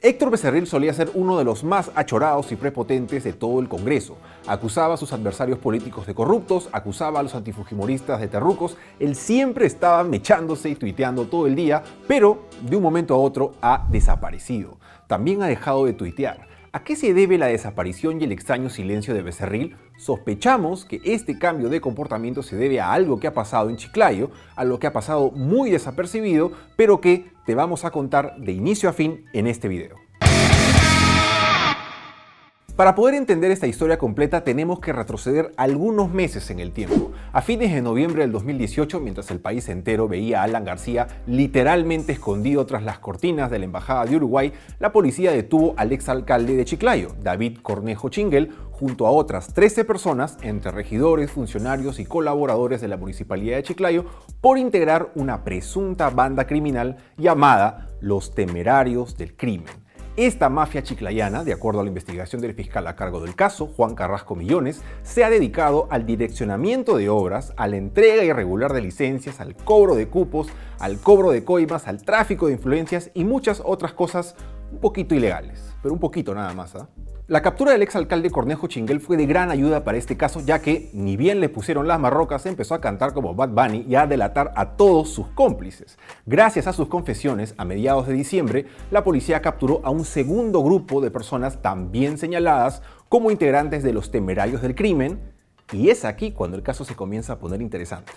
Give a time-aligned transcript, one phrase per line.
[0.00, 4.16] Héctor Becerril solía ser uno de los más achorados y prepotentes de todo el Congreso.
[4.46, 9.66] Acusaba a sus adversarios políticos de corruptos, acusaba a los antifujimoristas de terrucos, él siempre
[9.66, 14.78] estaba mechándose y tuiteando todo el día, pero de un momento a otro ha desaparecido.
[15.08, 16.47] También ha dejado de tuitear.
[16.70, 19.76] ¿A qué se debe la desaparición y el extraño silencio de Becerril?
[19.96, 24.30] Sospechamos que este cambio de comportamiento se debe a algo que ha pasado en Chiclayo,
[24.54, 28.90] a lo que ha pasado muy desapercibido, pero que te vamos a contar de inicio
[28.90, 30.07] a fin en este video.
[32.78, 37.10] Para poder entender esta historia completa tenemos que retroceder algunos meses en el tiempo.
[37.32, 42.12] A fines de noviembre del 2018, mientras el país entero veía a Alan García literalmente
[42.12, 46.64] escondido tras las cortinas de la Embajada de Uruguay, la policía detuvo al exalcalde de
[46.64, 52.86] Chiclayo, David Cornejo Chinguel, junto a otras 13 personas, entre regidores, funcionarios y colaboradores de
[52.86, 54.04] la Municipalidad de Chiclayo,
[54.40, 59.87] por integrar una presunta banda criminal llamada Los Temerarios del Crimen.
[60.18, 63.94] Esta mafia chiclayana, de acuerdo a la investigación del fiscal a cargo del caso, Juan
[63.94, 69.38] Carrasco Millones, se ha dedicado al direccionamiento de obras, a la entrega irregular de licencias,
[69.38, 70.48] al cobro de cupos,
[70.80, 74.34] al cobro de coimas, al tráfico de influencias y muchas otras cosas
[74.72, 76.74] un poquito ilegales, pero un poquito nada más.
[76.74, 76.88] ¿ah?
[77.28, 80.88] La captura del exalcalde Cornejo Chinguel fue de gran ayuda para este caso, ya que,
[80.94, 84.54] ni bien le pusieron las marrocas, empezó a cantar como Bad Bunny y a delatar
[84.56, 85.98] a todos sus cómplices.
[86.24, 91.02] Gracias a sus confesiones, a mediados de diciembre, la policía capturó a un segundo grupo
[91.02, 95.20] de personas también señaladas como integrantes de los temerarios del crimen,
[95.70, 98.10] y es aquí cuando el caso se comienza a poner interesante.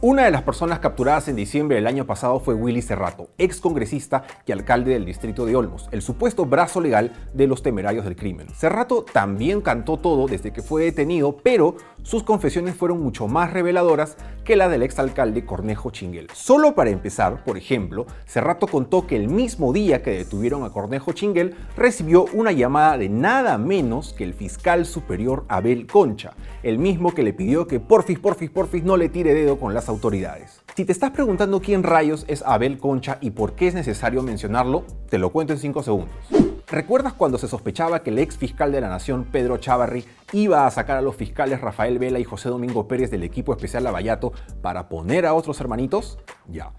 [0.00, 4.22] Una de las personas capturadas en diciembre del año pasado fue Willy Cerrato, ex congresista
[4.46, 8.46] y alcalde del distrito de Olmos, el supuesto brazo legal de los temerarios del crimen.
[8.54, 11.74] Cerrato también cantó todo desde que fue detenido, pero
[12.04, 14.16] sus confesiones fueron mucho más reveladoras
[14.48, 16.28] que la del exalcalde Cornejo Chinguel.
[16.32, 21.12] Solo para empezar, por ejemplo, Cerrato contó que el mismo día que detuvieron a Cornejo
[21.12, 26.32] Chinguel recibió una llamada de nada menos que el fiscal superior Abel Concha,
[26.62, 29.90] el mismo que le pidió que porfis, porfis, porfis no le tire dedo con las
[29.90, 30.62] autoridades.
[30.74, 34.84] Si te estás preguntando quién rayos es Abel Concha y por qué es necesario mencionarlo,
[35.10, 36.57] te lo cuento en 5 segundos.
[36.70, 40.70] ¿Recuerdas cuando se sospechaba que el ex fiscal de la Nación, Pedro Chavarri, iba a
[40.70, 44.90] sacar a los fiscales Rafael Vela y José Domingo Pérez del equipo especial Lavallato para
[44.90, 46.18] poner a otros hermanitos?
[46.46, 46.74] Ya.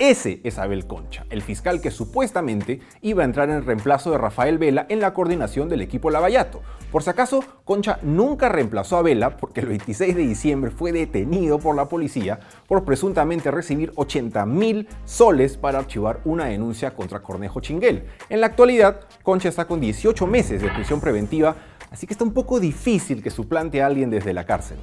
[0.00, 4.56] Ese es Abel Concha, el fiscal que supuestamente iba a entrar en reemplazo de Rafael
[4.56, 6.62] Vela en la coordinación del equipo Lavallato.
[6.90, 11.58] Por si acaso, Concha nunca reemplazó a Vela porque el 26 de diciembre fue detenido
[11.58, 17.60] por la policía por presuntamente recibir 80 mil soles para archivar una denuncia contra Cornejo
[17.60, 18.04] Chinguel.
[18.30, 21.56] En la actualidad, Concha está con 18 meses de prisión preventiva,
[21.90, 24.78] así que está un poco difícil que suplante a alguien desde la cárcel.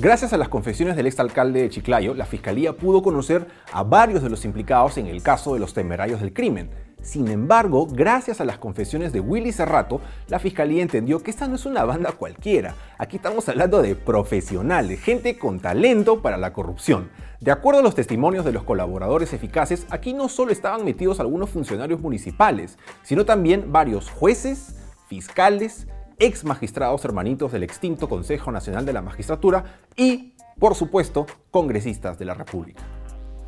[0.00, 4.30] Gracias a las confesiones del exalcalde de Chiclayo, la fiscalía pudo conocer a varios de
[4.30, 6.70] los implicados en el caso de los temerarios del crimen.
[7.02, 11.56] Sin embargo, gracias a las confesiones de Willy Cerrato, la fiscalía entendió que esta no
[11.56, 12.76] es una banda cualquiera.
[12.96, 17.10] Aquí estamos hablando de profesionales, gente con talento para la corrupción.
[17.40, 21.50] De acuerdo a los testimonios de los colaboradores eficaces, aquí no solo estaban metidos algunos
[21.50, 24.76] funcionarios municipales, sino también varios jueces,
[25.08, 32.18] fiscales, ex magistrados hermanitos del extinto Consejo Nacional de la Magistratura y, por supuesto, congresistas
[32.18, 32.82] de la República.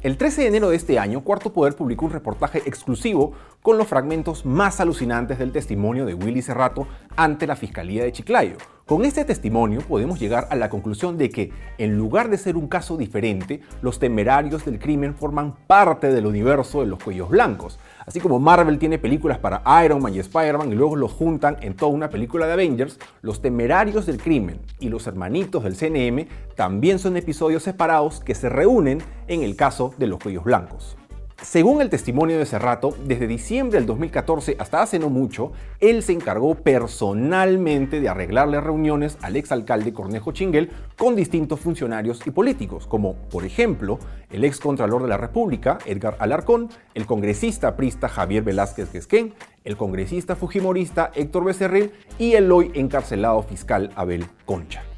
[0.03, 3.87] El 13 de enero de este año, Cuarto Poder publicó un reportaje exclusivo con los
[3.87, 6.87] fragmentos más alucinantes del testimonio de Willy Cerrato
[7.17, 8.57] ante la Fiscalía de Chiclayo.
[8.91, 12.67] Con este testimonio podemos llegar a la conclusión de que, en lugar de ser un
[12.67, 18.19] caso diferente, los temerarios del crimen forman parte del universo de los cuellos blancos, Así
[18.19, 21.93] como Marvel tiene películas para Iron Man y Spider-Man y luego los juntan en toda
[21.93, 26.27] una película de Avengers, los temerarios del crimen y los hermanitos del CNM
[26.57, 30.97] también son episodios separados que se reúnen en el caso de los cuellos blancos.
[31.43, 36.13] Según el testimonio de Cerrato, desde diciembre del 2014 hasta hace no mucho, él se
[36.13, 43.15] encargó personalmente de arreglarle reuniones al exalcalde Cornejo Chinguel con distintos funcionarios y políticos, como
[43.15, 43.99] por ejemplo
[44.31, 49.33] el ex contralor de la República, Edgar Alarcón, el congresista prista Javier Velázquez Quesquén,
[49.65, 54.90] el congresista fujimorista Héctor Becerril y el hoy encarcelado fiscal Abel Concha.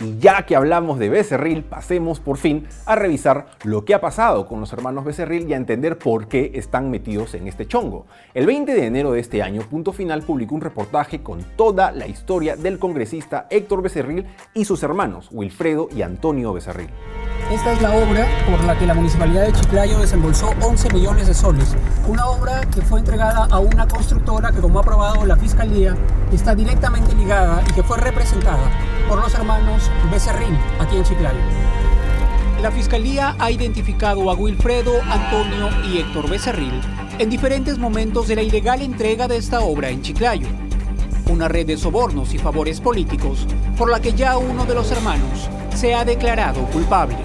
[0.00, 4.46] Y ya que hablamos de Becerril, pasemos por fin a revisar lo que ha pasado
[4.46, 8.06] con los hermanos Becerril y a entender por qué están metidos en este chongo.
[8.32, 12.06] El 20 de enero de este año, Punto Final publicó un reportaje con toda la
[12.06, 16.88] historia del congresista Héctor Becerril y sus hermanos, Wilfredo y Antonio Becerril.
[17.50, 21.34] Esta es la obra por la que la Municipalidad de Chiclayo desembolsó 11 millones de
[21.34, 21.74] soles.
[22.06, 25.96] Una obra que fue entregada a una constructora que, como ha aprobado la Fiscalía,
[26.32, 28.70] está directamente ligada y que fue representada
[29.08, 31.40] por los hermanos Becerril aquí en Chiclayo.
[32.62, 36.80] La Fiscalía ha identificado a Wilfredo, Antonio y Héctor Becerril
[37.18, 40.46] en diferentes momentos de la ilegal entrega de esta obra en Chiclayo.
[41.28, 45.50] Una red de sobornos y favores políticos por la que ya uno de los hermanos
[45.80, 47.16] se ha declarado culpable.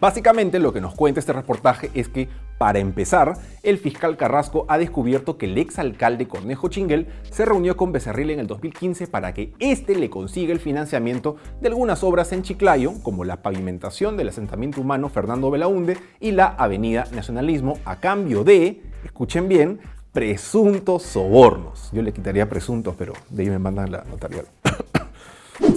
[0.00, 2.28] Básicamente lo que nos cuenta este reportaje es que,
[2.58, 7.90] para empezar, el fiscal Carrasco ha descubierto que el exalcalde Cornejo Chinguel se reunió con
[7.90, 12.44] Becerril en el 2015 para que éste le consiga el financiamiento de algunas obras en
[12.44, 18.44] Chiclayo, como la pavimentación del asentamiento humano Fernando Belaunde y la Avenida Nacionalismo, a cambio
[18.44, 19.80] de, escuchen bien,
[20.12, 21.90] presuntos sobornos.
[21.92, 24.46] Yo le quitaría presuntos, pero de ahí me mandan la notarial.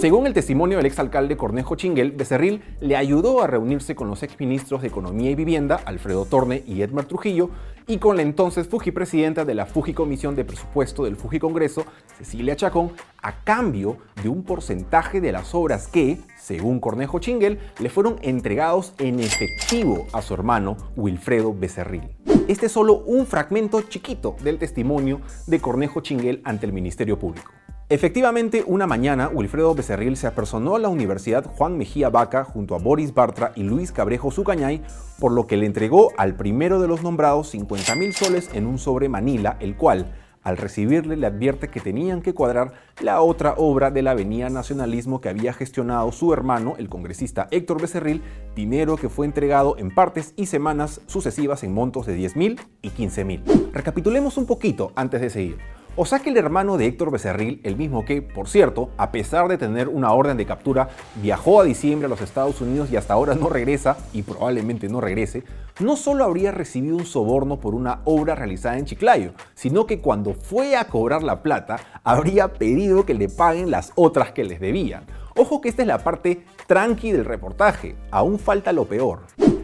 [0.00, 4.82] Según el testimonio del exalcalde Cornejo Chinguel, Becerril le ayudó a reunirse con los exministros
[4.82, 7.50] de Economía y Vivienda, Alfredo Torne y Edmar Trujillo,
[7.86, 11.84] y con la entonces Fuji presidenta de la Fuji Comisión de Presupuesto del Fuji Congreso,
[12.18, 12.90] Cecilia Chacón,
[13.22, 18.94] a cambio de un porcentaje de las obras que, según Cornejo Chinguel, le fueron entregados
[18.98, 22.16] en efectivo a su hermano Wilfredo Becerril.
[22.48, 27.52] Este es solo un fragmento chiquito del testimonio de Cornejo Chinguel ante el Ministerio Público.
[27.90, 32.78] Efectivamente, una mañana, Wilfredo Becerril se apersonó a la Universidad Juan Mejía Vaca junto a
[32.78, 34.82] Boris Bartra y Luis Cabrejo Sucañay,
[35.18, 38.76] por lo que le entregó al primero de los nombrados 50 mil soles en un
[38.76, 40.12] sobre Manila, el cual,
[40.42, 45.22] al recibirle, le advierte que tenían que cuadrar la otra obra de la Avenida Nacionalismo
[45.22, 48.20] que había gestionado su hermano, el congresista Héctor Becerril,
[48.54, 52.90] dinero que fue entregado en partes y semanas sucesivas en montos de 10 mil y
[52.90, 53.42] 15 mil.
[53.72, 55.77] Recapitulemos un poquito antes de seguir.
[56.00, 59.48] O sea que el hermano de Héctor Becerril, el mismo que, por cierto, a pesar
[59.48, 63.14] de tener una orden de captura, viajó a diciembre a los Estados Unidos y hasta
[63.14, 65.42] ahora no regresa, y probablemente no regrese,
[65.80, 70.34] no solo habría recibido un soborno por una obra realizada en Chiclayo, sino que cuando
[70.34, 75.02] fue a cobrar la plata, habría pedido que le paguen las otras que les debían.
[75.34, 79.22] Ojo que esta es la parte tranqui del reportaje, aún falta lo peor.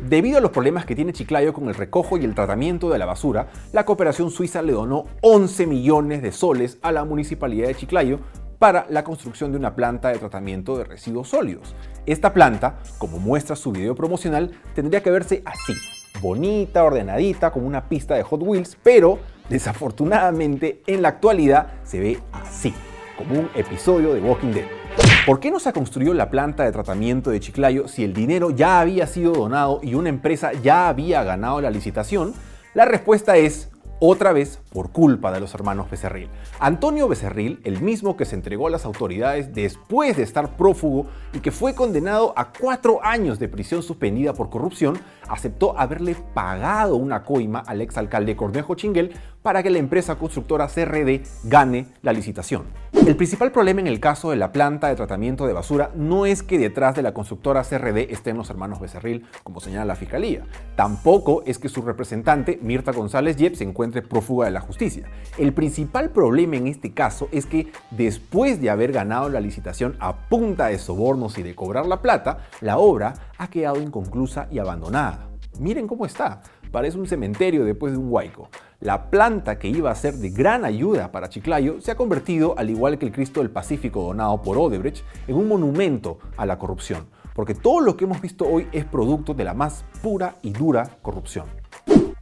[0.08, 3.06] Debido a los problemas que tiene Chiclayo con el recojo y el tratamiento de la
[3.06, 8.18] basura, la cooperación suiza le donó 11 millones de soles a la municipalidad de Chiclayo
[8.58, 11.74] para la construcción de una planta de tratamiento de residuos sólidos.
[12.04, 15.72] Esta planta, como muestra su video promocional, tendría que verse así,
[16.20, 22.18] bonita, ordenadita, como una pista de Hot Wheels, pero desafortunadamente en la actualidad se ve
[22.30, 22.74] así,
[23.16, 24.83] como un episodio de Walking Dead.
[25.26, 28.80] ¿Por qué no se construyó la planta de tratamiento de Chiclayo si el dinero ya
[28.80, 32.34] había sido donado y una empresa ya había ganado la licitación?
[32.74, 33.70] La respuesta es
[34.00, 36.28] otra vez por culpa de los hermanos Becerril.
[36.58, 41.38] Antonio Becerril, el mismo que se entregó a las autoridades después de estar prófugo y
[41.38, 47.22] que fue condenado a cuatro años de prisión suspendida por corrupción, aceptó haberle pagado una
[47.22, 49.14] coima al exalcalde Cornejo Chinguel
[49.44, 52.62] para que la empresa constructora CRD gane la licitación.
[52.94, 56.42] El principal problema en el caso de la planta de tratamiento de basura no es
[56.42, 60.46] que detrás de la constructora CRD estén los hermanos Becerril, como señala la fiscalía.
[60.76, 65.10] Tampoco es que su representante, Mirta González Yep, se encuentre prófuga de la justicia.
[65.36, 70.16] El principal problema en este caso es que después de haber ganado la licitación a
[70.30, 75.28] punta de sobornos y de cobrar la plata, la obra ha quedado inconclusa y abandonada.
[75.58, 76.40] Miren cómo está.
[76.72, 78.48] Parece un cementerio después de un huaico.
[78.84, 82.68] La planta que iba a ser de gran ayuda para Chiclayo se ha convertido, al
[82.68, 87.06] igual que el Cristo del Pacífico donado por Odebrecht, en un monumento a la corrupción,
[87.34, 90.98] porque todo lo que hemos visto hoy es producto de la más pura y dura
[91.00, 91.46] corrupción.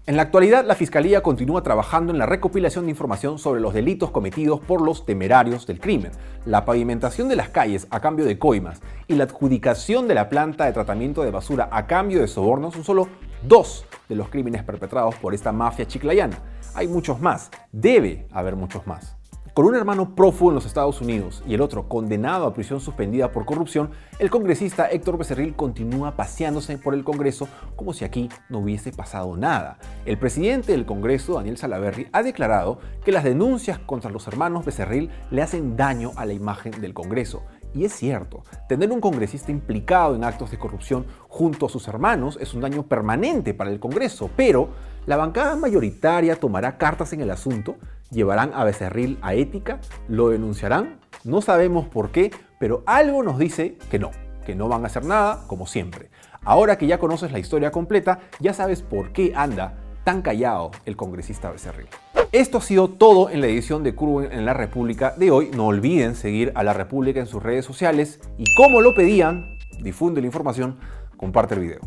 [0.07, 4.13] En la actualidad, la Fiscalía continúa trabajando en la recopilación de información sobre los delitos
[4.13, 6.13] cometidos por los temerarios del crimen,
[6.47, 10.67] la pavimentación de las calles a cambio de coimas y la adjudicación de la planta
[10.67, 13.09] de tratamiento de basura a cambio de sobornos son solo
[13.47, 16.39] dos de los crímenes perpetrados por esta mafia chiclayana.
[16.75, 19.17] Hay muchos más, debe haber muchos más.
[19.55, 23.33] Con un hermano prófugo en los Estados Unidos y el otro condenado a prisión suspendida
[23.33, 28.61] por corrupción, el congresista Héctor Becerril continúa paseándose por el Congreso como si aquí no
[28.61, 29.77] hubiese pasado nada.
[30.07, 35.11] El presidente del Congreso, Daniel Salaverry, ha declarado que las denuncias contra los hermanos Becerril
[35.31, 37.43] le hacen daño a la imagen del Congreso.
[37.75, 42.39] Y es cierto, tener un congresista implicado en actos de corrupción junto a sus hermanos
[42.41, 44.69] es un daño permanente para el Congreso, pero
[45.07, 47.77] la bancada mayoritaria tomará cartas en el asunto
[48.13, 53.77] llevarán a Becerril a ética, lo denunciarán, no sabemos por qué, pero algo nos dice
[53.91, 54.11] que no,
[54.47, 56.11] que no van a hacer nada, como siempre.
[56.45, 59.75] Ahora que ya conoces la historia completa, ya sabes por qué anda
[60.05, 61.89] tan callado el congresista Becerril.
[62.33, 65.51] Esto ha sido todo en la edición de Curvo en la República de hoy.
[65.55, 70.23] No olviden seguir a la República en sus redes sociales y como lo pedían, difunde
[70.23, 70.79] la información,
[71.19, 71.81] comparte el video.